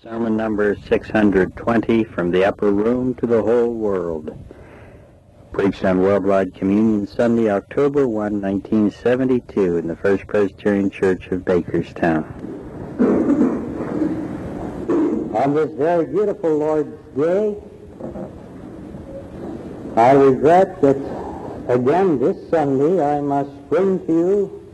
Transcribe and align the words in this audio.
Sermon 0.00 0.36
number 0.36 0.76
620 0.88 2.04
from 2.04 2.30
the 2.30 2.44
upper 2.44 2.70
room 2.70 3.16
to 3.16 3.26
the 3.26 3.42
whole 3.42 3.74
world. 3.74 4.30
Preached 5.50 5.84
on 5.84 6.00
Worldwide 6.00 6.54
Communion 6.54 7.04
Sunday, 7.04 7.50
October 7.50 8.06
1, 8.06 8.40
1972 8.40 9.76
in 9.78 9.88
the 9.88 9.96
First 9.96 10.28
Presbyterian 10.28 10.88
Church 10.88 11.26
of 11.32 11.40
Bakerstown. 11.40 12.24
On 15.34 15.52
this 15.52 15.72
very 15.72 16.06
beautiful 16.06 16.56
Lord's 16.56 16.96
Day, 17.16 17.56
I 19.96 20.12
regret 20.12 20.80
that 20.80 20.96
again 21.66 22.20
this 22.20 22.36
Sunday 22.50 23.04
I 23.04 23.20
must 23.20 23.50
bring 23.68 23.98
to 24.06 24.12
you 24.12 24.70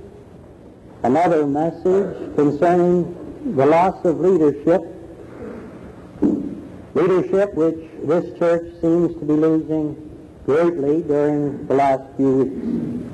another 1.02 1.46
message 1.46 2.34
concerning 2.36 3.56
the 3.56 3.64
loss 3.64 4.04
of 4.04 4.20
leadership 4.20 4.93
leadership 6.94 7.52
which 7.54 7.90
this 8.04 8.38
church 8.38 8.72
seems 8.80 9.12
to 9.18 9.24
be 9.24 9.32
losing 9.32 9.96
greatly 10.46 11.02
during 11.02 11.66
the 11.66 11.74
last 11.74 12.04
few 12.16 12.44
weeks. 12.44 13.10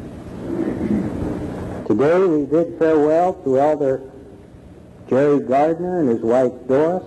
Today 1.87 2.19
we 2.21 2.45
bid 2.45 2.79
farewell 2.79 3.35
to 3.43 3.59
Elder 3.59 4.03
Jerry 5.09 5.41
Gardner 5.41 6.01
and 6.01 6.11
his 6.11 6.21
wife 6.21 6.53
Doris, 6.69 7.03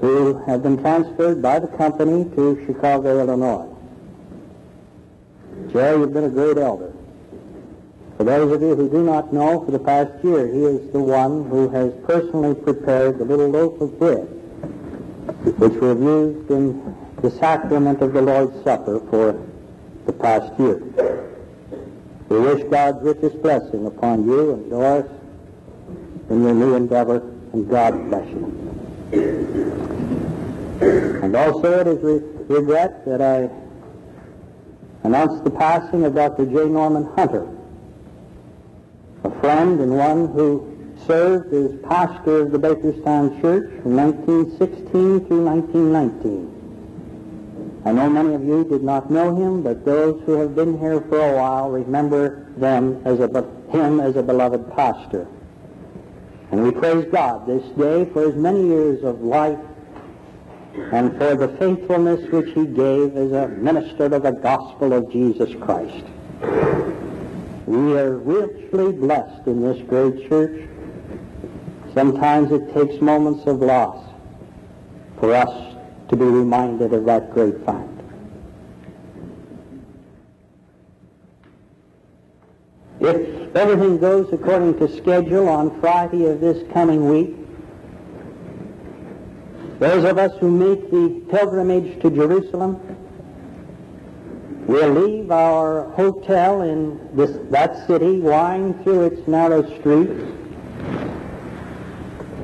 who 0.00 0.38
have 0.44 0.62
been 0.62 0.78
transferred 0.78 1.42
by 1.42 1.58
the 1.58 1.66
company 1.66 2.24
to 2.36 2.64
Chicago, 2.66 3.20
Illinois. 3.20 3.66
Jerry, 5.72 5.98
you've 5.98 6.14
been 6.14 6.24
a 6.24 6.30
great 6.30 6.56
elder. 6.56 6.92
For 8.16 8.24
those 8.24 8.52
of 8.52 8.62
you 8.62 8.76
who 8.76 8.88
do 8.88 9.02
not 9.02 9.32
know, 9.32 9.64
for 9.64 9.72
the 9.72 9.78
past 9.78 10.24
year, 10.24 10.46
he 10.46 10.62
is 10.64 10.92
the 10.92 11.00
one 11.00 11.48
who 11.50 11.68
has 11.70 11.92
personally 12.04 12.54
prepared 12.54 13.18
the 13.18 13.24
little 13.24 13.48
loaf 13.48 13.80
of 13.80 13.98
bread 13.98 14.39
which 15.44 15.72
we 15.72 15.88
have 15.88 16.00
used 16.00 16.50
in 16.50 16.96
the 17.22 17.30
sacrament 17.30 18.02
of 18.02 18.12
the 18.12 18.22
Lord's 18.22 18.62
Supper 18.62 19.00
for 19.10 19.40
the 20.06 20.12
past 20.12 20.58
year. 20.58 20.82
We 22.28 22.38
wish 22.40 22.62
God's 22.70 23.02
richest 23.02 23.42
blessing 23.42 23.86
upon 23.86 24.26
you 24.26 24.52
and 24.52 24.68
yours 24.70 25.10
in 26.28 26.42
your 26.42 26.54
new 26.54 26.74
endeavor, 26.74 27.22
and 27.52 27.68
God 27.68 28.08
bless 28.08 28.28
you. 28.28 28.56
And 31.22 31.34
also 31.36 31.80
it 31.80 31.86
is 31.86 32.22
regret 32.48 33.04
that 33.06 33.20
I 33.20 33.50
announce 35.04 35.40
the 35.42 35.50
passing 35.50 36.04
of 36.04 36.14
Dr. 36.14 36.46
J. 36.46 36.68
Norman 36.68 37.04
Hunter, 37.16 37.48
a 39.24 39.30
friend 39.40 39.80
and 39.80 39.96
one 39.96 40.28
who 40.28 40.69
served 41.10 41.52
as 41.52 41.72
pastor 41.88 42.42
of 42.42 42.52
the 42.52 42.58
Bakerstown 42.58 43.40
Church 43.40 43.68
from 43.82 43.96
1916 43.96 45.26
through 45.26 45.44
1919. 45.44 47.82
I 47.84 47.90
know 47.90 48.08
many 48.08 48.34
of 48.34 48.44
you 48.44 48.62
did 48.62 48.84
not 48.84 49.10
know 49.10 49.34
him, 49.34 49.62
but 49.62 49.84
those 49.84 50.22
who 50.22 50.34
have 50.34 50.54
been 50.54 50.78
here 50.78 51.00
for 51.00 51.18
a 51.18 51.36
while 51.36 51.68
remember 51.68 52.46
them 52.58 53.02
as 53.04 53.18
a, 53.18 53.26
him 53.70 53.98
as 53.98 54.14
a 54.14 54.22
beloved 54.22 54.72
pastor. 54.76 55.26
And 56.52 56.62
we 56.62 56.70
praise 56.70 57.04
God 57.10 57.44
this 57.44 57.64
day 57.72 58.04
for 58.12 58.26
his 58.26 58.36
many 58.36 58.68
years 58.68 59.02
of 59.02 59.20
life 59.20 59.58
and 60.92 61.18
for 61.18 61.34
the 61.34 61.48
faithfulness 61.58 62.30
which 62.30 62.54
he 62.54 62.66
gave 62.66 63.16
as 63.16 63.32
a 63.32 63.48
minister 63.48 64.04
of 64.04 64.22
the 64.22 64.30
gospel 64.30 64.92
of 64.92 65.10
Jesus 65.10 65.52
Christ. 65.60 66.04
We 67.66 67.98
are 67.98 68.16
richly 68.16 68.92
blessed 68.92 69.48
in 69.48 69.60
this 69.60 69.82
great 69.88 70.28
church 70.28 70.68
Sometimes 71.94 72.52
it 72.52 72.72
takes 72.72 73.00
moments 73.00 73.46
of 73.46 73.60
loss 73.60 74.04
for 75.18 75.34
us 75.34 75.76
to 76.08 76.16
be 76.16 76.24
reminded 76.24 76.92
of 76.92 77.04
that 77.04 77.32
great 77.32 77.64
fact. 77.64 77.88
If 83.00 83.56
everything 83.56 83.98
goes 83.98 84.32
according 84.32 84.78
to 84.78 84.96
schedule 84.96 85.48
on 85.48 85.80
Friday 85.80 86.26
of 86.26 86.40
this 86.40 86.70
coming 86.72 87.08
week, 87.08 87.36
those 89.80 90.04
of 90.04 90.18
us 90.18 90.36
who 90.38 90.50
make 90.50 90.90
the 90.90 91.22
pilgrimage 91.30 92.00
to 92.02 92.10
Jerusalem 92.10 92.78
will 94.66 94.90
leave 94.90 95.30
our 95.30 95.88
hotel 95.92 96.62
in 96.62 97.16
this, 97.16 97.36
that 97.50 97.86
city, 97.86 98.20
wind 98.20 98.82
through 98.84 99.06
its 99.06 99.26
narrow 99.26 99.62
streets, 99.80 100.22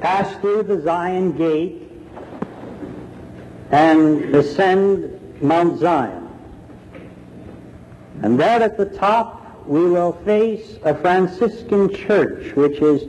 pass 0.06 0.36
through 0.40 0.62
the 0.62 0.80
Zion 0.82 1.32
Gate 1.36 1.90
and 3.72 4.36
ascend 4.36 5.42
Mount 5.42 5.80
Zion. 5.80 6.28
And 8.22 8.38
there 8.38 8.62
at 8.62 8.76
the 8.76 8.84
top 8.86 9.66
we 9.66 9.84
will 9.90 10.12
face 10.24 10.78
a 10.84 10.94
Franciscan 10.94 11.92
church 11.92 12.54
which 12.54 12.78
is 12.78 13.08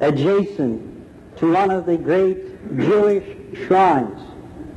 adjacent 0.00 0.82
to 1.36 1.52
one 1.52 1.70
of 1.70 1.86
the 1.86 1.96
great 1.96 2.76
Jewish 2.76 3.28
shrines, 3.64 4.20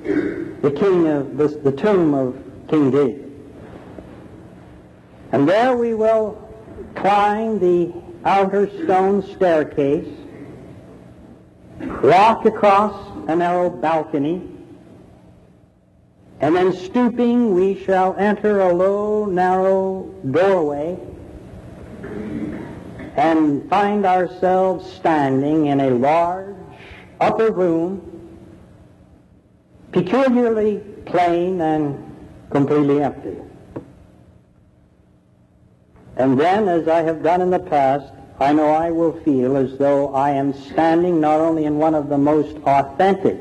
the 0.03 0.71
king 0.75 1.07
of 1.07 1.37
the, 1.37 1.47
the 1.47 1.71
tomb 1.71 2.13
of 2.13 2.39
King 2.67 2.91
David. 2.91 3.31
And 5.31 5.49
there 5.49 5.75
we 5.75 5.95
will 5.95 6.37
climb 6.93 7.57
the 7.57 7.91
outer 8.25 8.69
stone 8.83 9.23
staircase 9.35 10.22
walk 12.03 12.45
across 12.45 12.93
a 13.29 13.35
narrow 13.35 13.69
balcony, 13.69 14.41
and 16.41 16.55
then 16.55 16.73
stooping 16.73 17.55
we 17.55 17.81
shall 17.85 18.15
enter 18.17 18.59
a 18.61 18.73
low, 18.73 19.25
narrow 19.25 20.03
doorway 20.29 20.99
and 23.15 23.69
find 23.69 24.05
ourselves 24.05 24.91
standing 24.91 25.67
in 25.67 25.79
a 25.79 25.89
large 25.91 26.55
upper 27.21 27.51
room, 27.51 28.01
peculiarly 29.91 30.79
plain 31.05 31.61
and 31.61 32.15
completely 32.49 33.01
empty. 33.01 33.37
And 36.17 36.39
then, 36.39 36.67
as 36.67 36.87
I 36.87 37.01
have 37.01 37.23
done 37.23 37.41
in 37.41 37.49
the 37.49 37.59
past, 37.59 38.13
I 38.39 38.51
know 38.51 38.69
I 38.69 38.89
will 38.91 39.13
feel 39.21 39.55
as 39.57 39.77
though 39.77 40.13
I 40.13 40.31
am 40.31 40.53
standing 40.53 41.19
not 41.21 41.39
only 41.39 41.65
in 41.65 41.77
one 41.77 41.93
of 41.95 42.09
the 42.09 42.17
most 42.17 42.57
authentic, 42.65 43.37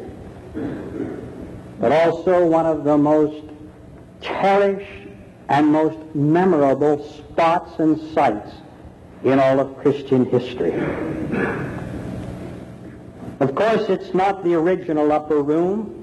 but 1.81 1.93
also 1.93 2.47
one 2.47 2.67
of 2.67 2.85
the 2.85 2.99
most 2.99 3.45
cherished 4.21 5.09
and 5.49 5.67
most 5.67 5.99
memorable 6.15 7.03
spots 7.05 7.79
and 7.79 7.99
sites 8.13 8.53
in 9.25 9.39
all 9.39 9.61
of 9.61 9.77
Christian 9.79 10.25
history. 10.27 10.75
Of 13.41 13.55
course, 13.55 13.89
it's 13.89 14.15
not 14.15 14.45
the 14.45 14.55
original 14.55 15.11
upper 15.11 15.43
room 15.43 15.99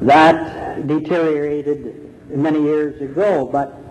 that 0.00 0.86
deteriorated 0.86 2.12
many 2.28 2.60
years 2.62 3.00
ago, 3.00 3.46
but 3.46 3.81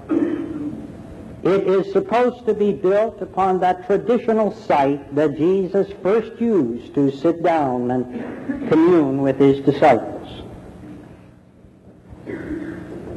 it 1.44 1.68
is 1.68 1.92
supposed 1.92 2.46
to 2.46 2.54
be 2.54 2.72
built 2.72 3.22
upon 3.22 3.60
that 3.62 3.88
traditional 3.88 4.54
site 4.54 5.16
that 5.16 5.38
Jesus 5.38 5.92
first 6.04 6.40
used 6.40 6.94
to 6.94 7.12
sit 7.12 7.42
down 7.42 7.90
and 7.90 8.70
commune 8.70 9.22
with 9.22 9.40
his 9.40 9.60
disciples. 9.66 10.44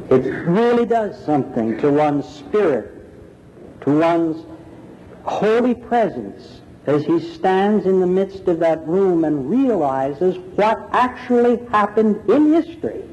It 0.09 0.47
really 0.47 0.87
does 0.87 1.23
something 1.23 1.77
to 1.79 1.91
one's 1.91 2.25
spirit, 2.27 2.91
to 3.81 3.99
one's 3.99 4.43
holy 5.23 5.75
presence 5.75 6.61
as 6.87 7.05
he 7.05 7.19
stands 7.19 7.85
in 7.85 7.99
the 7.99 8.07
midst 8.07 8.47
of 8.47 8.59
that 8.59 8.87
room 8.87 9.23
and 9.23 9.49
realizes 9.49 10.37
what 10.55 10.87
actually 10.93 11.63
happened 11.67 12.27
in 12.29 12.53
history 12.53 13.03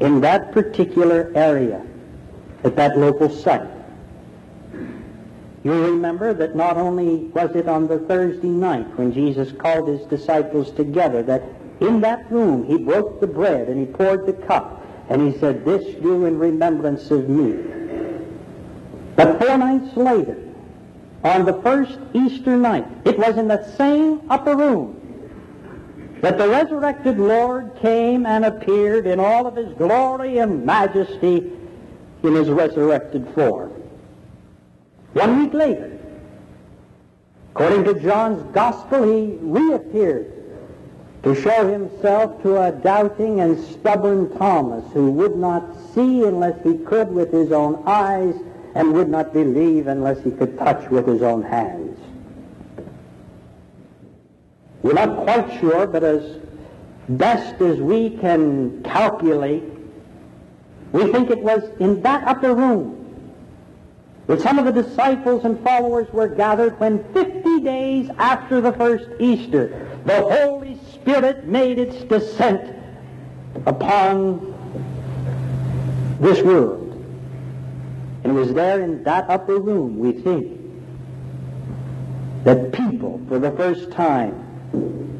in 0.00 0.20
that 0.20 0.52
particular 0.52 1.32
area 1.34 1.84
at 2.64 2.76
that 2.76 2.96
local 2.96 3.28
site. 3.28 3.68
You 5.64 5.72
remember 5.72 6.34
that 6.34 6.56
not 6.56 6.76
only 6.76 7.16
was 7.26 7.54
it 7.54 7.68
on 7.68 7.86
the 7.86 8.00
Thursday 8.00 8.48
night 8.48 8.86
when 8.98 9.12
Jesus 9.12 9.52
called 9.52 9.88
his 9.88 10.00
disciples 10.06 10.72
together 10.72 11.22
that 11.22 11.42
in 11.80 12.00
that 12.00 12.30
room 12.30 12.64
he 12.64 12.78
broke 12.78 13.20
the 13.20 13.26
bread 13.26 13.68
and 13.68 13.78
he 13.78 13.92
poured 13.92 14.26
the 14.26 14.32
cup 14.32 14.84
and 15.08 15.32
he 15.32 15.38
said, 15.38 15.64
This 15.64 15.84
do 16.02 16.26
in 16.26 16.38
remembrance 16.38 17.10
of 17.10 17.28
me. 17.28 17.62
But 19.14 19.40
four 19.40 19.56
nights 19.56 19.96
later, 19.96 20.42
on 21.22 21.44
the 21.44 21.60
first 21.62 21.98
Easter 22.12 22.56
night, 22.56 22.86
it 23.04 23.18
was 23.18 23.36
in 23.36 23.46
that 23.48 23.76
same 23.76 24.22
upper 24.30 24.56
room 24.56 24.98
that 26.22 26.38
the 26.38 26.48
resurrected 26.48 27.18
Lord 27.18 27.76
came 27.80 28.26
and 28.26 28.44
appeared 28.44 29.06
in 29.06 29.20
all 29.20 29.46
of 29.46 29.56
his 29.56 29.72
glory 29.74 30.38
and 30.38 30.64
majesty 30.64 31.52
in 32.22 32.34
his 32.34 32.48
resurrected 32.48 33.28
form. 33.34 33.70
One 35.12 35.42
week 35.42 35.52
later, 35.52 35.92
According 37.54 37.84
to 37.84 38.00
John's 38.00 38.42
gospel, 38.54 39.02
he 39.02 39.36
reappeared 39.42 40.32
to 41.22 41.34
show 41.34 41.70
himself 41.70 42.42
to 42.42 42.60
a 42.60 42.72
doubting 42.72 43.40
and 43.40 43.62
stubborn 43.62 44.36
Thomas 44.38 44.90
who 44.94 45.10
would 45.10 45.36
not 45.36 45.62
see 45.94 46.24
unless 46.24 46.60
he 46.64 46.78
could 46.78 47.12
with 47.12 47.30
his 47.30 47.52
own 47.52 47.82
eyes 47.86 48.34
and 48.74 48.94
would 48.94 49.10
not 49.10 49.34
believe 49.34 49.86
unless 49.86 50.24
he 50.24 50.30
could 50.30 50.58
touch 50.58 50.90
with 50.90 51.06
his 51.06 51.20
own 51.20 51.42
hands. 51.42 51.98
We're 54.80 54.94
not 54.94 55.24
quite 55.24 55.60
sure, 55.60 55.86
but 55.86 56.02
as 56.02 56.38
best 57.10 57.60
as 57.60 57.78
we 57.78 58.16
can 58.16 58.82
calculate, 58.82 59.64
we 60.92 61.10
think 61.10 61.30
it 61.30 61.38
was 61.38 61.62
in 61.80 62.02
that 62.02 62.26
upper 62.26 62.54
room 62.54 62.98
that 64.26 64.40
some 64.40 64.58
of 64.58 64.64
the 64.64 64.82
disciples 64.82 65.44
and 65.44 65.58
followers 65.64 66.10
were 66.12 66.28
gathered 66.28 66.78
when 66.78 67.02
50 67.12 67.60
days 67.60 68.10
after 68.18 68.60
the 68.60 68.72
first 68.72 69.08
Easter, 69.18 69.88
the 70.04 70.20
Holy 70.20 70.78
Spirit 70.92 71.44
made 71.44 71.78
its 71.78 72.04
descent 72.04 72.76
upon 73.66 74.54
this 76.20 76.40
world. 76.42 76.90
And 78.22 78.36
it 78.36 78.40
was 78.40 78.54
there 78.54 78.82
in 78.82 79.02
that 79.02 79.28
upper 79.28 79.58
room, 79.58 79.98
we 79.98 80.12
think, 80.12 80.60
that 82.44 82.72
people 82.72 83.20
for 83.28 83.38
the 83.38 83.50
first 83.52 83.90
time 83.90 84.38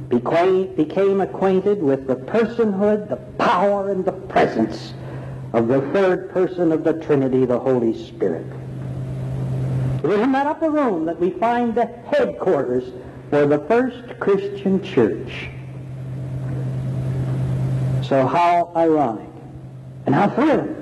became 0.08 1.20
acquainted 1.20 1.82
with 1.82 2.06
the 2.06 2.16
personhood, 2.16 3.08
the 3.08 3.16
power, 3.42 3.90
and 3.90 4.04
the 4.04 4.12
presence 4.12 4.94
of 5.52 5.68
the 5.68 5.80
third 5.92 6.30
person 6.30 6.72
of 6.72 6.82
the 6.82 6.94
Trinity, 6.94 7.44
the 7.44 7.58
Holy 7.58 7.92
Spirit. 8.06 8.46
It 10.02 10.06
was 10.06 10.20
in 10.20 10.32
that 10.32 10.46
upper 10.46 10.70
room 10.70 11.04
that 11.04 11.20
we 11.20 11.30
find 11.30 11.74
the 11.74 11.86
headquarters 11.86 12.92
for 13.30 13.46
the 13.46 13.58
first 13.60 14.18
Christian 14.18 14.82
church. 14.82 15.48
So 18.02 18.26
how 18.26 18.72
ironic 18.74 19.28
and 20.06 20.14
how 20.14 20.30
thrilling 20.30 20.74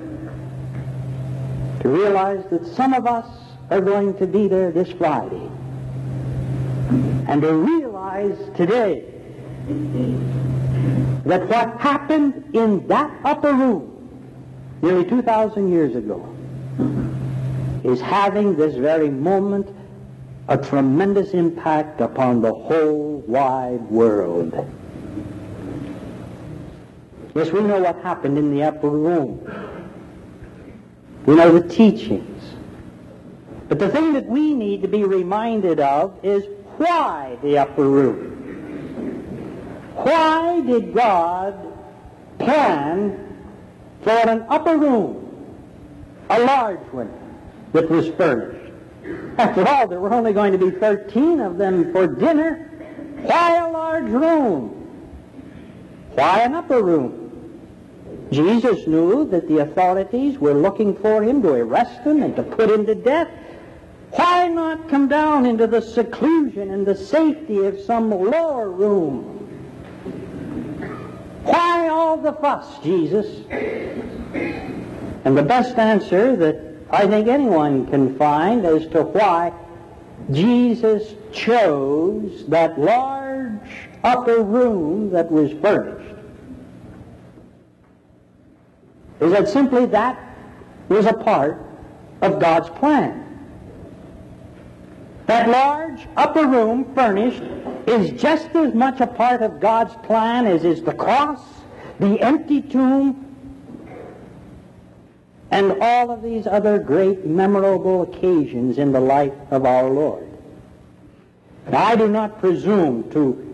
to 1.81 1.89
realize 1.89 2.43
that 2.49 2.65
some 2.65 2.93
of 2.93 3.05
us 3.05 3.27
are 3.69 3.81
going 3.81 4.17
to 4.17 4.27
be 4.27 4.47
there 4.47 4.71
this 4.71 4.91
Friday 4.91 5.49
and 7.27 7.41
to 7.41 7.53
realize 7.53 8.37
today 8.55 9.05
that 11.25 11.47
what 11.47 11.79
happened 11.79 12.55
in 12.55 12.87
that 12.87 13.11
upper 13.23 13.53
room 13.53 13.90
nearly 14.81 15.05
2,000 15.05 15.71
years 15.71 15.95
ago 15.95 16.27
is 17.83 17.99
having 18.01 18.55
this 18.55 18.75
very 18.75 19.09
moment 19.09 19.75
a 20.47 20.57
tremendous 20.57 21.31
impact 21.31 22.01
upon 22.01 22.41
the 22.41 22.53
whole 22.53 23.23
wide 23.27 23.81
world. 23.89 24.53
Yes, 27.33 27.51
we 27.51 27.61
know 27.61 27.79
what 27.79 27.95
happened 28.01 28.37
in 28.37 28.53
the 28.53 28.63
upper 28.63 28.89
room. 28.89 29.47
We 31.25 31.35
know 31.35 31.57
the 31.57 31.67
teachings. 31.67 32.43
But 33.69 33.79
the 33.79 33.87
thing 33.87 34.13
that 34.13 34.25
we 34.25 34.53
need 34.53 34.81
to 34.81 34.89
be 34.89 35.05
reminded 35.05 35.79
of 35.79 36.19
is 36.23 36.43
why 36.77 37.37
the 37.41 37.57
upper 37.59 37.87
room? 37.87 38.27
Why 39.95 40.61
did 40.61 40.93
God 40.93 41.55
plan 42.39 43.30
for 44.03 44.29
an 44.29 44.45
upper 44.49 44.77
room, 44.77 45.27
a 46.29 46.39
large 46.39 46.79
one, 46.91 47.11
that 47.73 47.89
was 47.89 48.07
furnished? 48.09 48.71
After 49.37 49.67
all, 49.67 49.87
there 49.87 49.99
were 49.99 50.13
only 50.13 50.33
going 50.33 50.51
to 50.51 50.57
be 50.57 50.71
13 50.71 51.39
of 51.39 51.57
them 51.57 51.91
for 51.91 52.07
dinner. 52.07 52.67
Why 53.21 53.57
a 53.57 53.71
large 53.71 54.09
room? 54.09 54.69
Why 56.13 56.41
an 56.41 56.53
upper 56.55 56.83
room? 56.83 57.21
Jesus 58.31 58.87
knew 58.87 59.25
that 59.29 59.47
the 59.47 59.59
authorities 59.59 60.37
were 60.39 60.53
looking 60.53 60.95
for 60.95 61.21
him 61.21 61.41
to 61.41 61.49
arrest 61.49 62.01
him 62.01 62.23
and 62.23 62.35
to 62.35 62.43
put 62.43 62.69
him 62.69 62.85
to 62.85 62.95
death. 62.95 63.29
Why 64.11 64.47
not 64.47 64.89
come 64.89 65.07
down 65.07 65.45
into 65.45 65.67
the 65.67 65.81
seclusion 65.81 66.71
and 66.71 66.85
the 66.85 66.95
safety 66.95 67.65
of 67.65 67.79
some 67.79 68.09
lower 68.09 68.69
room? 68.69 69.40
Why 71.43 71.87
all 71.87 72.17
the 72.17 72.33
fuss, 72.33 72.79
Jesus? 72.83 73.45
And 75.23 75.37
the 75.37 75.43
best 75.43 75.77
answer 75.77 76.35
that 76.35 76.57
I 76.89 77.07
think 77.07 77.27
anyone 77.27 77.87
can 77.87 78.17
find 78.17 78.65
as 78.65 78.87
to 78.87 79.03
why 79.03 79.53
Jesus 80.31 81.15
chose 81.31 82.45
that 82.47 82.79
large 82.79 83.89
upper 84.03 84.43
room 84.43 85.09
that 85.11 85.31
was 85.31 85.51
furnished 85.61 86.15
is 89.19 89.31
that 89.31 89.47
simply 89.47 89.85
that 89.85 90.19
was 90.89 91.05
a 91.05 91.13
part 91.13 91.63
of 92.21 92.39
God's 92.39 92.69
plan. 92.71 93.17
That 95.27 95.47
large 95.47 96.07
upper 96.17 96.45
room 96.45 96.93
furnished 96.93 97.43
is 97.87 98.21
just 98.21 98.49
as 98.55 98.73
much 98.73 98.99
a 99.01 99.07
part 99.07 99.41
of 99.41 99.59
God's 99.59 99.95
plan 100.05 100.45
as 100.45 100.63
is 100.63 100.83
the 100.83 100.93
cross, 100.93 101.41
the 101.99 102.19
empty 102.21 102.61
tomb, 102.61 103.27
and 105.51 105.73
all 105.81 106.11
of 106.11 106.23
these 106.23 106.47
other 106.47 106.79
great 106.79 107.25
memorable 107.25 108.03
occasions 108.03 108.77
in 108.77 108.91
the 108.91 108.99
life 108.99 109.33
of 109.51 109.65
our 109.65 109.89
Lord. 109.89 110.27
Now, 111.69 111.85
I 111.85 111.95
do 111.95 112.07
not 112.07 112.39
presume 112.39 113.11
to 113.11 113.47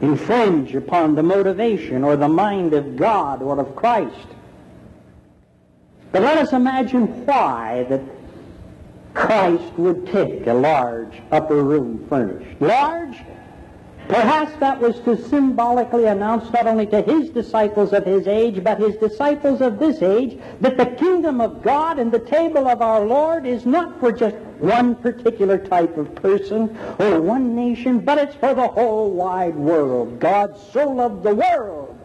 infringe 0.00 0.74
upon 0.74 1.14
the 1.14 1.22
motivation 1.22 2.02
or 2.02 2.16
the 2.16 2.28
mind 2.28 2.74
of 2.74 2.96
God 2.96 3.42
or 3.42 3.58
of 3.58 3.76
Christ. 3.76 4.26
But 6.12 6.22
let 6.22 6.38
us 6.38 6.52
imagine 6.52 7.24
why 7.26 7.86
that 7.88 8.00
Christ 9.14 9.72
would 9.76 10.06
take 10.06 10.46
a 10.46 10.54
large 10.54 11.20
upper 11.30 11.62
room 11.62 12.06
furnished. 12.08 12.60
Large? 12.60 13.16
Perhaps 14.08 14.56
that 14.58 14.80
was 14.80 14.98
to 15.00 15.16
symbolically 15.28 16.06
announce 16.06 16.52
not 16.52 16.66
only 16.66 16.86
to 16.86 17.00
his 17.00 17.30
disciples 17.30 17.92
of 17.92 18.04
his 18.04 18.26
age, 18.26 18.64
but 18.64 18.80
his 18.80 18.96
disciples 18.96 19.60
of 19.60 19.78
this 19.78 20.02
age, 20.02 20.36
that 20.60 20.76
the 20.76 20.86
kingdom 20.86 21.40
of 21.40 21.62
God 21.62 22.00
and 22.00 22.10
the 22.10 22.18
table 22.18 22.66
of 22.66 22.82
our 22.82 23.04
Lord 23.04 23.46
is 23.46 23.64
not 23.66 24.00
for 24.00 24.10
just 24.10 24.34
one 24.58 24.96
particular 24.96 25.58
type 25.58 25.96
of 25.96 26.12
person 26.16 26.76
or 26.98 27.20
one 27.20 27.54
nation, 27.54 28.00
but 28.00 28.18
it's 28.18 28.34
for 28.34 28.52
the 28.52 28.66
whole 28.66 29.12
wide 29.12 29.54
world. 29.54 30.18
God 30.18 30.58
so 30.72 30.88
loved 30.88 31.22
the 31.22 31.34
world 31.34 31.96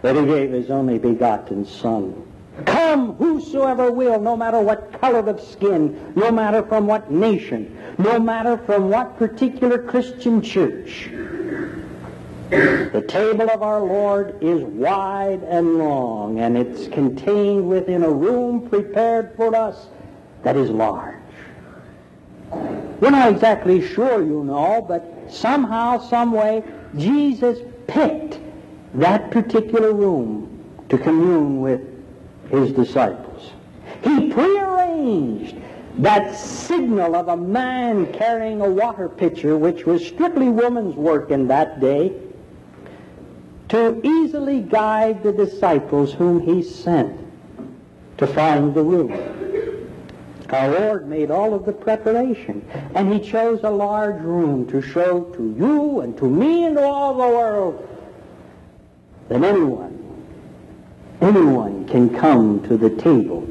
that 0.00 0.16
he 0.16 0.24
gave 0.24 0.52
his 0.52 0.70
only 0.70 0.98
begotten 0.98 1.66
Son 1.66 2.26
Come, 2.66 3.14
whosoever 3.16 3.90
will, 3.90 4.20
no 4.20 4.36
matter 4.36 4.60
what 4.60 5.00
color 5.00 5.28
of 5.28 5.40
skin, 5.40 6.12
no 6.14 6.30
matter 6.30 6.62
from 6.62 6.86
what 6.86 7.10
nation, 7.10 7.76
no 7.98 8.20
matter 8.20 8.56
from 8.58 8.90
what 8.90 9.18
particular 9.18 9.78
Christian 9.78 10.40
church. 10.40 11.10
The 12.50 13.04
table 13.08 13.50
of 13.50 13.62
our 13.62 13.80
Lord 13.80 14.40
is 14.40 14.62
wide 14.62 15.42
and 15.42 15.78
long, 15.78 16.38
and 16.38 16.56
it's 16.56 16.86
contained 16.86 17.68
within 17.68 18.04
a 18.04 18.10
room 18.10 18.68
prepared 18.68 19.34
for 19.34 19.56
us 19.56 19.88
that 20.44 20.56
is 20.56 20.70
large. 20.70 21.16
We're 22.52 23.10
not 23.10 23.32
exactly 23.32 23.84
sure, 23.84 24.22
you 24.22 24.44
know, 24.44 24.84
but 24.86 25.04
somehow, 25.28 25.98
some 25.98 26.30
way, 26.30 26.62
Jesus 26.96 27.58
picked 27.88 28.38
that 28.94 29.32
particular 29.32 29.92
room 29.92 30.64
to 30.88 30.96
commune 30.96 31.60
with 31.60 31.93
his 32.56 32.72
disciples. 32.72 33.52
He 34.02 34.30
prearranged 34.30 35.56
that 35.98 36.36
signal 36.36 37.14
of 37.14 37.28
a 37.28 37.36
man 37.36 38.12
carrying 38.12 38.60
a 38.60 38.68
water 38.68 39.08
pitcher, 39.08 39.56
which 39.56 39.86
was 39.86 40.04
strictly 40.04 40.48
woman's 40.48 40.96
work 40.96 41.30
in 41.30 41.46
that 41.48 41.80
day, 41.80 42.12
to 43.68 44.00
easily 44.04 44.60
guide 44.60 45.22
the 45.22 45.32
disciples 45.32 46.12
whom 46.12 46.40
he 46.40 46.62
sent 46.62 47.18
to 48.18 48.26
find 48.26 48.74
the 48.74 48.82
room. 48.82 49.12
Our 50.50 50.68
Lord 50.68 51.08
made 51.08 51.30
all 51.30 51.54
of 51.54 51.64
the 51.64 51.72
preparation, 51.72 52.68
and 52.94 53.12
he 53.12 53.18
chose 53.18 53.60
a 53.62 53.70
large 53.70 54.20
room 54.22 54.66
to 54.70 54.82
show 54.82 55.22
to 55.22 55.54
you 55.58 56.00
and 56.00 56.16
to 56.18 56.28
me 56.28 56.66
and 56.66 56.76
to 56.76 56.82
all 56.82 57.14
the 57.14 57.36
world 57.36 57.88
that 59.28 59.42
anyone 59.42 59.93
anyone 61.24 61.86
can 61.88 62.08
come 62.10 62.62
to 62.68 62.76
the 62.76 62.90
table 62.90 63.48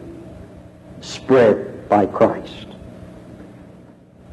spread 1.01 1.89
by 1.89 2.05
Christ. 2.05 2.67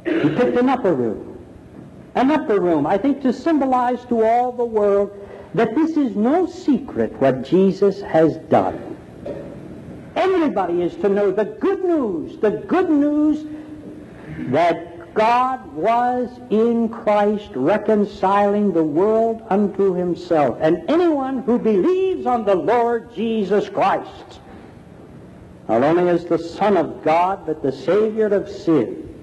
He 0.05 0.29
picked 0.31 0.57
an 0.57 0.69
upper 0.69 0.95
room. 0.95 1.39
An 2.15 2.31
upper 2.31 2.61
room, 2.61 2.87
I 2.87 2.99
think, 2.99 3.23
to 3.23 3.33
symbolize 3.33 4.05
to 4.07 4.25
all 4.25 4.53
the 4.53 4.65
world 4.65 5.11
that 5.55 5.75
this 5.75 5.97
is 5.97 6.17
no 6.17 6.47
secret 6.47 7.13
what 7.21 7.43
Jesus 7.43 8.01
has 8.03 8.37
done. 8.49 8.97
Everybody 10.17 10.83
is 10.83 10.97
to 10.97 11.09
know 11.09 11.31
the 11.31 11.45
good 11.45 11.85
news, 11.85 12.39
the 12.39 12.51
good 12.51 12.91
news 12.91 13.47
that 14.51 14.90
God 15.21 15.75
was 15.75 16.31
in 16.49 16.89
Christ 16.89 17.51
reconciling 17.55 18.73
the 18.73 18.83
world 18.83 19.43
unto 19.51 19.93
himself. 19.93 20.57
And 20.63 20.83
anyone 20.89 21.43
who 21.43 21.59
believes 21.59 22.25
on 22.25 22.47
the 22.47 22.55
Lord 22.55 23.15
Jesus 23.15 23.69
Christ, 23.69 24.41
not 25.69 25.83
only 25.83 26.09
as 26.09 26.25
the 26.25 26.39
Son 26.39 26.79
of 26.79 27.05
God, 27.05 27.45
but 27.45 27.63
the 27.63 27.71
Savior 27.71 28.29
of 28.29 28.49
sin, 28.49 29.15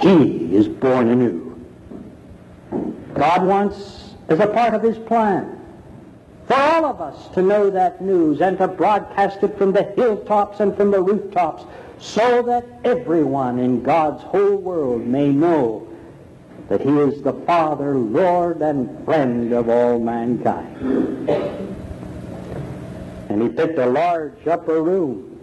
he 0.00 0.54
is 0.54 0.68
born 0.68 1.08
anew. 1.08 1.58
God 3.14 3.42
wants, 3.42 4.16
as 4.28 4.38
a 4.40 4.48
part 4.48 4.74
of 4.74 4.82
his 4.82 4.98
plan, 4.98 5.58
for 6.46 6.56
all 6.56 6.84
of 6.84 7.00
us 7.00 7.28
to 7.28 7.40
know 7.40 7.70
that 7.70 8.02
news 8.02 8.42
and 8.42 8.58
to 8.58 8.68
broadcast 8.68 9.42
it 9.42 9.56
from 9.56 9.72
the 9.72 9.84
hilltops 9.96 10.60
and 10.60 10.76
from 10.76 10.90
the 10.90 11.00
rooftops 11.00 11.64
so 11.98 12.42
that 12.42 12.66
everyone 12.84 13.58
in 13.58 13.82
God's 13.82 14.22
whole 14.22 14.56
world 14.56 15.06
may 15.06 15.30
know 15.30 15.88
that 16.68 16.80
he 16.80 16.90
is 16.90 17.22
the 17.22 17.32
Father, 17.32 17.94
Lord, 17.96 18.60
and 18.60 19.04
friend 19.04 19.52
of 19.52 19.68
all 19.68 19.98
mankind. 19.98 21.28
And 23.28 23.42
he 23.42 23.48
picked 23.48 23.78
a 23.78 23.86
large 23.86 24.46
upper 24.46 24.82
room 24.82 25.38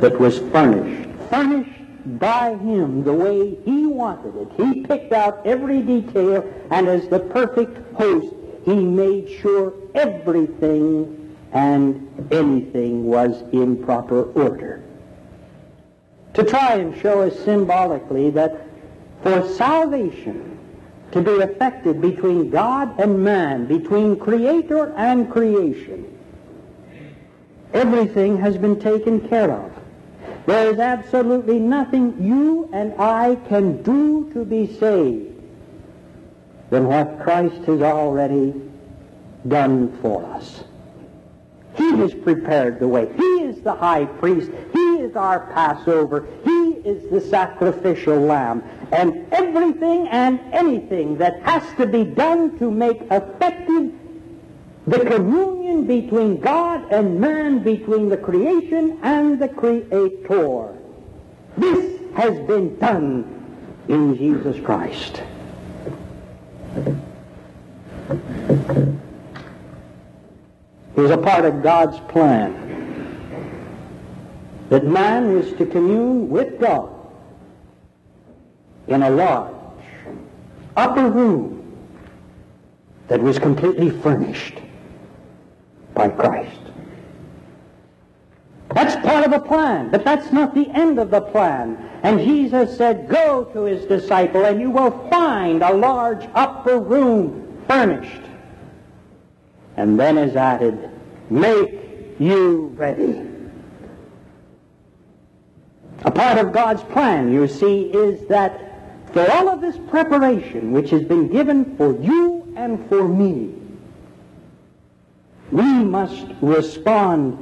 that 0.00 0.18
was 0.18 0.38
furnished, 0.38 1.08
furnished 1.30 1.70
by 2.18 2.54
him 2.56 3.02
the 3.02 3.12
way 3.12 3.56
he 3.64 3.86
wanted 3.86 4.36
it. 4.36 4.48
He 4.56 4.82
picked 4.82 5.12
out 5.12 5.44
every 5.46 5.80
detail, 5.80 6.52
and 6.70 6.86
as 6.86 7.08
the 7.08 7.20
perfect 7.20 7.78
host, 7.96 8.34
he 8.64 8.74
made 8.74 9.30
sure 9.40 9.72
everything 9.94 11.36
and 11.52 12.28
anything 12.30 13.04
was 13.04 13.42
in 13.52 13.82
proper 13.84 14.24
order 14.32 14.83
to 16.34 16.44
try 16.44 16.74
and 16.74 16.96
show 17.00 17.22
us 17.22 17.38
symbolically 17.44 18.30
that 18.30 18.66
for 19.22 19.48
salvation 19.54 20.58
to 21.12 21.22
be 21.22 21.30
effected 21.30 22.00
between 22.00 22.50
God 22.50 22.98
and 23.00 23.22
man, 23.22 23.66
between 23.66 24.18
creator 24.18 24.92
and 24.96 25.30
creation, 25.30 26.04
everything 27.72 28.36
has 28.38 28.58
been 28.58 28.78
taken 28.80 29.26
care 29.28 29.50
of. 29.50 29.72
There 30.46 30.70
is 30.72 30.78
absolutely 30.78 31.58
nothing 31.58 32.22
you 32.22 32.68
and 32.72 33.00
I 33.00 33.36
can 33.48 33.82
do 33.82 34.30
to 34.34 34.44
be 34.44 34.66
saved 34.78 35.40
than 36.70 36.86
what 36.86 37.20
Christ 37.22 37.64
has 37.64 37.80
already 37.80 38.52
done 39.46 39.96
for 40.02 40.24
us. 40.34 40.64
He 41.76 41.96
has 41.96 42.12
prepared 42.12 42.78
the 42.78 42.88
way. 42.88 43.12
He 43.16 43.42
is 43.42 43.60
the 43.60 43.74
high 43.74 44.04
priest. 44.04 44.50
He 44.72 44.93
is 45.00 45.16
our 45.16 45.40
Passover. 45.52 46.26
He 46.44 46.72
is 46.84 47.10
the 47.10 47.20
sacrificial 47.20 48.20
lamb. 48.20 48.62
And 48.92 49.26
everything 49.32 50.08
and 50.08 50.40
anything 50.52 51.16
that 51.18 51.42
has 51.42 51.62
to 51.76 51.86
be 51.86 52.04
done 52.04 52.58
to 52.58 52.70
make 52.70 53.00
effective 53.10 53.92
the 54.86 55.00
communion 55.00 55.86
between 55.86 56.40
God 56.40 56.92
and 56.92 57.20
man, 57.20 57.62
between 57.62 58.08
the 58.08 58.18
creation 58.18 58.98
and 59.02 59.40
the 59.40 59.48
Creator. 59.48 60.76
This 61.56 62.00
has 62.16 62.38
been 62.46 62.78
done 62.78 63.24
in 63.88 64.16
Jesus 64.16 64.62
Christ. 64.64 65.22
is 70.96 71.10
a 71.10 71.18
part 71.18 71.44
of 71.44 71.62
God's 71.62 71.98
plan. 72.10 72.63
That 74.70 74.84
man 74.84 75.36
is 75.36 75.52
to 75.58 75.66
commune 75.66 76.28
with 76.28 76.60
God 76.60 76.90
in 78.88 79.02
a 79.02 79.10
large 79.10 79.54
upper 80.76 81.08
room 81.08 81.60
that 83.08 83.20
was 83.20 83.38
completely 83.38 83.90
furnished 83.90 84.58
by 85.94 86.08
Christ. 86.08 86.60
That's 88.74 88.96
part 89.06 89.24
of 89.24 89.30
the 89.30 89.38
plan, 89.38 89.90
but 89.90 90.04
that's 90.04 90.32
not 90.32 90.54
the 90.54 90.68
end 90.70 90.98
of 90.98 91.10
the 91.10 91.20
plan. 91.20 91.76
And 92.02 92.18
Jesus 92.18 92.76
said, 92.76 93.08
Go 93.08 93.44
to 93.52 93.62
his 93.62 93.84
disciple, 93.84 94.44
and 94.44 94.60
you 94.60 94.70
will 94.70 95.08
find 95.10 95.62
a 95.62 95.72
large 95.72 96.28
upper 96.34 96.78
room 96.78 97.64
furnished 97.68 98.24
and 99.76 99.98
then 99.98 100.18
is 100.18 100.36
added, 100.36 100.90
make 101.30 101.80
you 102.18 102.72
ready. 102.76 103.33
A 106.04 106.10
part 106.10 106.38
of 106.38 106.52
God's 106.52 106.82
plan, 106.82 107.32
you 107.32 107.48
see, 107.48 107.84
is 107.84 108.28
that 108.28 109.12
for 109.12 109.30
all 109.32 109.48
of 109.48 109.60
this 109.60 109.76
preparation 109.88 110.72
which 110.72 110.90
has 110.90 111.02
been 111.02 111.28
given 111.28 111.76
for 111.76 111.98
you 112.00 112.52
and 112.56 112.86
for 112.88 113.08
me, 113.08 113.54
we 115.50 115.62
must 115.62 116.26
respond 116.42 117.38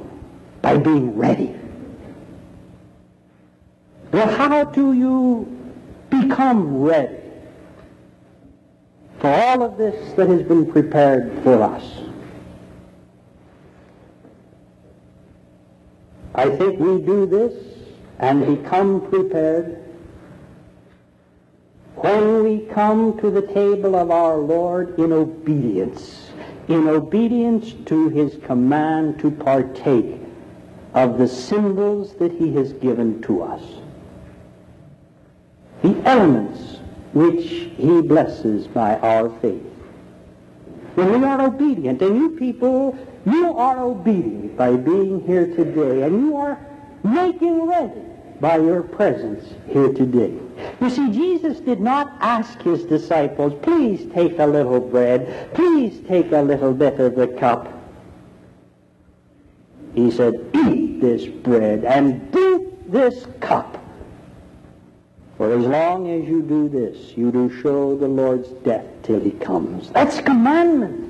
by 0.61 0.77
being 0.77 1.17
ready. 1.17 1.55
Well, 4.11 4.27
how 4.27 4.63
do 4.65 4.93
you 4.93 5.47
become 6.09 6.81
ready 6.81 7.19
for 9.19 9.27
all 9.27 9.63
of 9.63 9.77
this 9.77 10.13
that 10.13 10.29
has 10.29 10.43
been 10.43 10.71
prepared 10.71 11.43
for 11.43 11.61
us? 11.63 11.83
I 16.35 16.49
think 16.55 16.79
we 16.79 17.01
do 17.01 17.25
this 17.25 17.72
and 18.19 18.45
become 18.45 19.01
prepared 19.09 19.83
when 21.95 22.43
we 22.43 22.59
come 22.73 23.17
to 23.19 23.29
the 23.29 23.41
table 23.41 23.95
of 23.95 24.11
our 24.11 24.37
Lord 24.37 24.99
in 24.99 25.11
obedience, 25.11 26.31
in 26.67 26.87
obedience 26.87 27.73
to 27.85 28.09
his 28.09 28.37
command 28.43 29.19
to 29.19 29.31
partake 29.31 30.19
of 30.93 31.17
the 31.17 31.27
symbols 31.27 32.15
that 32.15 32.31
he 32.31 32.53
has 32.55 32.73
given 32.73 33.21
to 33.23 33.43
us. 33.43 33.61
The 35.81 35.95
elements 36.05 36.79
which 37.13 37.71
he 37.77 38.01
blesses 38.01 38.67
by 38.67 38.97
our 38.97 39.29
faith. 39.39 39.63
When 40.95 41.21
we 41.21 41.25
are 41.25 41.41
obedient, 41.41 42.01
and 42.01 42.17
you 42.17 42.29
people 42.31 42.97
you 43.25 43.57
are 43.57 43.79
obedient 43.79 44.57
by 44.57 44.75
being 44.75 45.25
here 45.25 45.47
today, 45.47 46.03
and 46.03 46.21
you 46.21 46.35
are 46.35 46.59
making 47.13 47.67
ready 47.67 48.01
by 48.39 48.57
your 48.57 48.81
presence 48.81 49.53
here 49.69 49.93
today. 49.93 50.37
You 50.81 50.89
see, 50.89 51.11
Jesus 51.11 51.59
did 51.59 51.79
not 51.79 52.17
ask 52.19 52.61
his 52.61 52.83
disciples, 52.83 53.53
please 53.61 54.11
take 54.13 54.39
a 54.39 54.45
little 54.45 54.79
bread, 54.79 55.53
please 55.53 56.01
take 56.07 56.31
a 56.31 56.41
little 56.41 56.73
bit 56.73 56.99
of 56.99 57.15
the 57.15 57.27
cup. 57.27 57.71
He 59.93 60.09
said, 60.11 60.33
eat 60.53 60.99
this 60.99 61.25
bread 61.25 61.85
and 61.85 62.31
drink 62.31 62.91
this 62.91 63.27
cup. 63.39 63.79
For 65.37 65.51
as 65.57 65.65
long 65.65 66.09
as 66.09 66.27
you 66.27 66.41
do 66.41 66.69
this, 66.69 67.17
you 67.17 67.31
do 67.31 67.61
show 67.61 67.97
the 67.97 68.07
Lord's 68.07 68.49
death 68.63 68.85
till 69.03 69.19
he 69.19 69.31
comes. 69.31 69.89
That's 69.91 70.19
commandment 70.21 71.02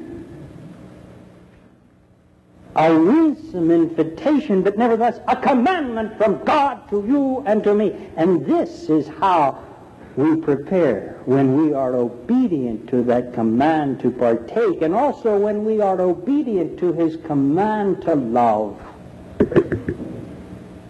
a 2.76 2.94
winsome 2.98 3.72
invitation, 3.72 4.64
but 4.64 4.78
nevertheless 4.78 5.20
a 5.28 5.36
commandment 5.36 6.18
from 6.18 6.44
God 6.44 6.90
to 6.90 7.06
you 7.08 7.44
and 7.46 7.64
to 7.64 7.74
me. 7.74 8.10
And 8.16 8.46
this 8.46 8.90
is 8.90 9.08
how 9.08 9.64
we 10.16 10.36
prepare 10.38 11.22
when 11.26 11.56
we 11.56 11.74
are 11.74 11.96
obedient 11.96 12.90
to 12.90 13.04
that 13.04 13.34
command 13.34 14.00
to 14.02 14.12
partake, 14.12 14.82
and 14.82 14.94
also 14.94 15.38
when 15.38 15.66
we 15.66 15.82
are 15.82 16.00
obedient 16.02 16.80
to 16.80 16.94
his 16.94 17.18
command 17.18 18.02
to 18.04 18.16
love. 18.16 18.80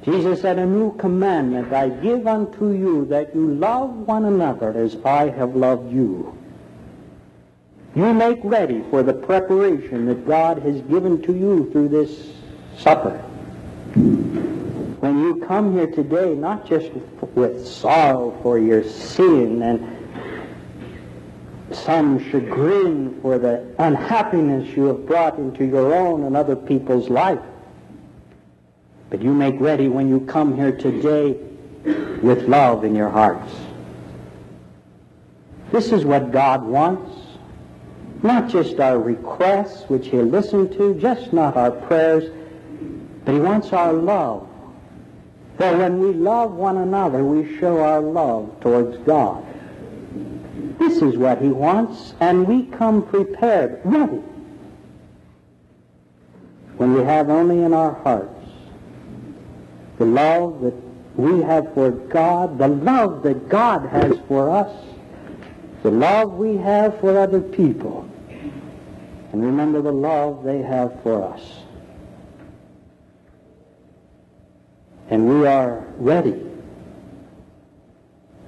Jesus 0.04 0.42
said, 0.42 0.60
A 0.60 0.66
new 0.66 0.96
commandment 0.98 1.72
I 1.72 1.90
give 1.90 2.28
unto 2.28 2.72
you, 2.72 3.06
that 3.06 3.34
you 3.34 3.54
love 3.54 3.92
one 3.92 4.26
another 4.26 4.72
as 4.78 4.98
I 5.06 5.30
have 5.30 5.56
loved 5.56 5.92
you. 5.94 6.38
You 7.96 8.12
make 8.12 8.40
ready 8.44 8.84
for 8.90 9.04
the 9.04 9.14
preparation 9.14 10.08
that 10.08 10.26
God 10.26 10.58
has 10.60 10.82
given 10.82 11.22
to 11.24 11.34
you 11.34 11.70
through 11.72 11.90
this 11.90 12.32
supper. 12.78 13.18
When 13.94 15.20
you 15.20 15.44
come 15.48 15.74
here 15.74 15.86
today, 15.86 16.34
not 16.34 16.66
just 16.66 16.90
with 17.36 17.68
sorrow 17.68 18.36
for 18.42 18.58
your 18.58 18.84
sin 18.84 19.62
and 19.62 20.00
some 21.72 22.20
chagrin 22.32 23.20
for 23.22 23.38
the 23.38 23.76
unhappiness 23.78 24.76
you 24.76 24.86
have 24.86 25.06
brought 25.06 25.38
into 25.38 25.64
your 25.64 25.94
own 25.94 26.24
and 26.24 26.36
other 26.36 26.56
people's 26.56 27.10
life, 27.10 27.42
but 29.12 29.22
you 29.22 29.34
make 29.34 29.60
ready 29.60 29.88
when 29.88 30.10
you 30.10 30.22
come 30.22 30.56
here 30.56 30.76
today 30.76 31.34
with 32.24 32.48
love 32.48 32.84
in 32.84 32.96
your 32.96 33.10
hearts. 33.10 33.54
This 35.72 35.92
is 35.92 36.06
what 36.06 36.32
God 36.32 36.64
wants. 36.64 37.23
Not 38.24 38.50
just 38.50 38.80
our 38.80 38.98
requests, 38.98 39.90
which 39.90 40.08
he'll 40.08 40.24
listen 40.24 40.70
to, 40.78 40.96
just 40.96 41.34
not 41.34 41.58
our 41.58 41.72
prayers, 41.72 42.32
but 43.26 43.34
he 43.34 43.40
wants 43.40 43.74
our 43.74 43.94
love. 43.94 44.48
For 45.58 45.78
when 45.78 46.00
we 46.00 46.14
love 46.14 46.54
one 46.54 46.78
another, 46.78 47.24
we 47.24 47.60
show 47.60 47.82
our 47.82 48.02
love 48.02 48.60
towards 48.62 48.98
God. 49.06 49.46
This 50.80 51.02
is 51.02 51.18
what 51.18 51.42
he 51.42 51.50
wants, 51.50 52.14
and 52.20 52.48
we 52.48 52.66
come 52.66 53.06
prepared, 53.06 53.82
ready. 53.84 54.22
When 56.78 56.94
we 56.94 57.04
have 57.04 57.30
only 57.30 57.62
in 57.62 57.74
our 57.74 57.94
hearts 57.94 58.30
the 60.00 60.06
love 60.06 60.62
that 60.62 60.74
we 61.16 61.42
have 61.42 61.74
for 61.74 61.92
God, 61.92 62.58
the 62.58 62.68
love 62.68 63.22
that 63.24 63.48
God 63.48 63.88
has 63.90 64.18
for 64.28 64.50
us, 64.50 64.74
the 65.84 65.92
love 65.92 66.34
we 66.34 66.58
have 66.58 67.00
for 67.00 67.18
other 67.18 67.42
people, 67.42 68.10
and 69.34 69.44
remember 69.44 69.82
the 69.82 69.92
love 69.92 70.44
they 70.44 70.62
have 70.62 71.02
for 71.02 71.34
us. 71.34 71.42
And 75.10 75.28
we 75.28 75.48
are 75.48 75.86
ready 75.98 76.40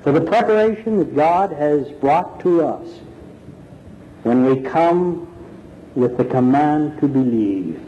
for 0.03 0.11
the 0.11 0.21
preparation 0.21 0.99
that 0.99 1.15
God 1.15 1.51
has 1.51 1.89
brought 1.93 2.39
to 2.41 2.63
us 2.63 2.87
when 4.21 4.45
we 4.45 4.61
come 4.61 5.27
with 5.95 6.17
the 6.17 6.25
command 6.25 6.99
to 7.01 7.07
believe. 7.07 7.81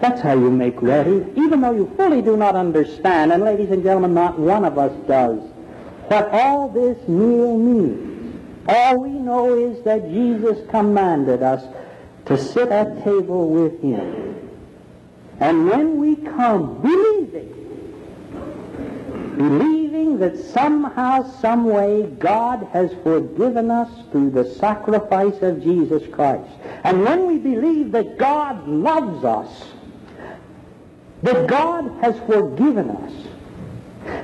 That's 0.00 0.20
how 0.20 0.34
you 0.34 0.50
make 0.50 0.80
ready, 0.82 1.24
even 1.36 1.62
though 1.62 1.72
you 1.72 1.90
fully 1.96 2.20
do 2.20 2.36
not 2.36 2.54
understand, 2.54 3.32
and 3.32 3.42
ladies 3.42 3.70
and 3.70 3.82
gentlemen, 3.82 4.12
not 4.12 4.38
one 4.38 4.64
of 4.64 4.76
us 4.76 4.92
does, 5.06 5.40
what 6.08 6.28
all 6.32 6.68
this 6.68 6.96
meal 7.08 7.56
means. 7.56 8.07
All 8.68 8.98
we 8.98 9.08
know 9.08 9.56
is 9.56 9.82
that 9.84 10.10
Jesus 10.10 10.58
commanded 10.68 11.42
us 11.42 11.64
to 12.26 12.36
sit 12.36 12.68
at 12.68 13.02
table 13.02 13.48
with 13.48 13.80
him. 13.80 14.50
And 15.40 15.70
when 15.70 15.98
we 15.98 16.16
come 16.16 16.82
believing, 16.82 17.54
believing 19.38 20.18
that 20.18 20.36
somehow, 20.36 21.22
some 21.40 21.64
way, 21.64 22.02
God 22.18 22.68
has 22.72 22.92
forgiven 23.02 23.70
us 23.70 23.88
through 24.10 24.30
the 24.30 24.44
sacrifice 24.56 25.40
of 25.40 25.62
Jesus 25.62 26.02
Christ. 26.12 26.50
And 26.84 27.02
when 27.04 27.26
we 27.26 27.38
believe 27.38 27.92
that 27.92 28.18
God 28.18 28.68
loves 28.68 29.24
us, 29.24 29.64
that 31.22 31.46
God 31.46 31.90
has 32.02 32.18
forgiven 32.26 32.90
us, 32.90 33.12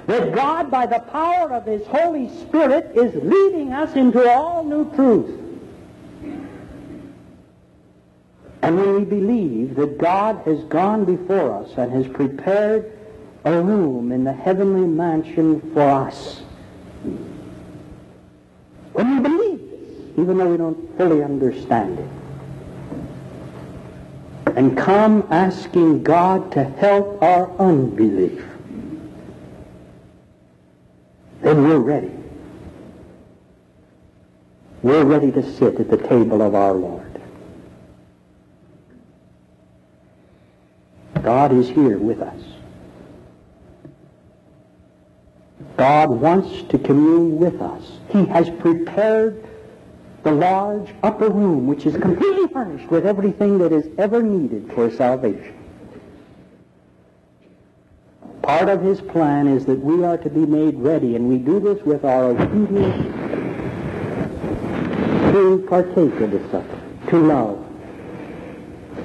that 0.06 0.34
God, 0.34 0.70
by 0.70 0.86
the 0.86 1.00
power 1.00 1.52
of 1.52 1.66
His 1.66 1.86
Holy 1.86 2.28
Spirit, 2.40 2.92
is 2.94 3.14
leading 3.22 3.72
us 3.72 3.94
into 3.96 4.28
all 4.28 4.64
new 4.64 4.90
truth. 4.94 5.40
And 8.62 8.76
when 8.76 8.94
we 8.94 9.04
believe 9.04 9.74
that 9.76 9.98
God 9.98 10.40
has 10.46 10.64
gone 10.64 11.04
before 11.04 11.62
us 11.62 11.76
and 11.76 11.92
has 11.92 12.08
prepared 12.08 12.92
a 13.44 13.60
room 13.60 14.10
in 14.10 14.24
the 14.24 14.32
heavenly 14.32 14.86
mansion 14.86 15.60
for 15.74 15.82
us, 15.82 16.40
when 18.94 19.16
we 19.16 19.20
believe 19.20 19.58
this, 19.58 20.18
even 20.18 20.38
though 20.38 20.50
we 20.50 20.56
don't 20.56 20.96
fully 20.96 21.22
understand 21.22 21.98
it, 21.98 22.08
and 24.56 24.78
come 24.78 25.26
asking 25.30 26.02
God 26.02 26.52
to 26.52 26.64
help 26.64 27.22
our 27.22 27.50
unbelief, 27.58 28.42
then 31.44 31.62
we're 31.62 31.78
ready. 31.78 32.10
We're 34.82 35.04
ready 35.04 35.30
to 35.32 35.42
sit 35.56 35.78
at 35.78 35.90
the 35.90 35.96
table 35.96 36.42
of 36.42 36.54
our 36.54 36.72
Lord. 36.72 37.20
God 41.22 41.52
is 41.52 41.68
here 41.68 41.98
with 41.98 42.20
us. 42.20 42.40
God 45.76 46.10
wants 46.10 46.62
to 46.70 46.78
commune 46.78 47.38
with 47.38 47.60
us. 47.60 47.82
He 48.10 48.24
has 48.26 48.48
prepared 48.60 49.46
the 50.22 50.32
large 50.32 50.94
upper 51.02 51.28
room, 51.28 51.66
which 51.66 51.84
is 51.84 51.96
completely 51.96 52.48
furnished 52.48 52.90
with 52.90 53.06
everything 53.06 53.58
that 53.58 53.72
is 53.72 53.86
ever 53.98 54.22
needed 54.22 54.72
for 54.74 54.90
salvation. 54.90 55.63
Part 58.44 58.68
of 58.68 58.82
his 58.82 59.00
plan 59.00 59.48
is 59.48 59.64
that 59.64 59.80
we 59.80 60.04
are 60.04 60.18
to 60.18 60.28
be 60.28 60.44
made 60.44 60.74
ready, 60.74 61.16
and 61.16 61.30
we 61.30 61.38
do 61.38 61.58
this 61.60 61.82
with 61.82 62.04
our 62.04 62.24
obedience 62.24 63.14
to 65.32 65.64
partake 65.66 66.20
of 66.20 66.30
the 66.30 66.40
supper, 66.50 66.80
to 67.08 67.18
love, 67.18 67.64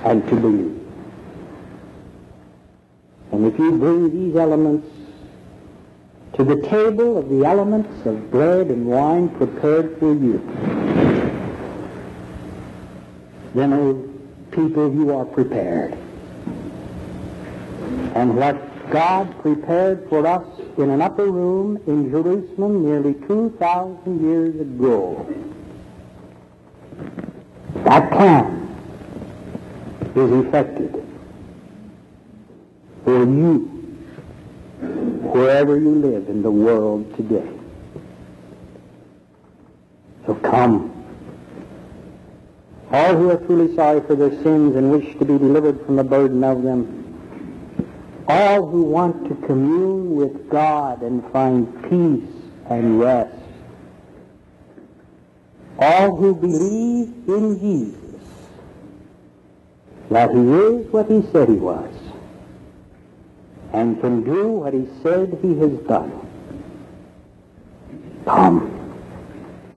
and 0.03 0.27
to 0.27 0.35
believe. 0.35 0.77
And 3.31 3.45
if 3.45 3.57
you 3.57 3.77
bring 3.77 4.11
these 4.11 4.35
elements 4.35 4.87
to 6.33 6.43
the 6.43 6.61
table 6.67 7.17
of 7.17 7.29
the 7.29 7.45
elements 7.45 8.05
of 8.05 8.29
bread 8.29 8.67
and 8.67 8.87
wine 8.87 9.29
prepared 9.29 9.97
for 9.99 10.13
you, 10.13 10.39
then, 13.55 13.71
O 13.71 14.05
people, 14.51 14.93
you 14.93 15.15
are 15.15 15.23
prepared. 15.23 15.97
And 18.15 18.35
what 18.35 18.68
God 18.89 19.39
prepared 19.41 20.09
for 20.09 20.25
us 20.25 20.45
in 20.77 20.89
an 20.89 21.01
upper 21.01 21.29
room 21.29 21.77
in 21.85 22.09
Jerusalem 22.09 22.83
nearly 22.83 23.13
2,000 23.27 24.21
years 24.21 24.59
ago, 24.59 25.27
that 27.75 28.11
plan 28.11 28.55
is 30.15 30.45
effected 30.45 31.05
for 33.03 33.23
you 33.23 33.65
wherever 34.79 35.79
you 35.79 35.95
live 35.95 36.27
in 36.27 36.41
the 36.41 36.51
world 36.51 37.15
today. 37.15 37.49
So 40.25 40.33
come. 40.35 40.95
All 42.91 43.15
who 43.15 43.29
are 43.29 43.37
truly 43.37 43.75
sorry 43.75 44.01
for 44.01 44.15
their 44.15 44.31
sins 44.41 44.75
and 44.75 44.91
wish 44.91 45.13
to 45.19 45.25
be 45.25 45.37
delivered 45.37 45.85
from 45.85 45.95
the 45.95 46.03
burden 46.03 46.43
of 46.43 46.63
them. 46.63 47.08
All 48.29 48.67
who 48.67 48.83
want 48.83 49.27
to 49.27 49.47
commune 49.47 50.15
with 50.15 50.51
God 50.51 51.01
and 51.01 51.23
find 51.31 51.65
peace 51.89 52.31
and 52.69 52.99
rest. 52.99 53.35
All 55.79 56.15
who 56.15 56.35
believe 56.35 57.11
in 57.27 57.59
Jesus, 57.59 58.21
that 60.11 60.29
he 60.29 60.37
is 60.37 60.85
what 60.93 61.09
he 61.09 61.23
said 61.31 61.49
he 61.49 61.55
was, 61.55 61.91
and 63.73 63.99
can 63.99 64.23
do 64.23 64.47
what 64.49 64.75
he 64.75 64.87
said 65.01 65.39
he 65.41 65.57
has 65.57 65.71
done. 65.87 66.11
Come. 68.25 68.78